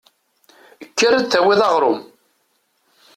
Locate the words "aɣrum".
1.67-1.99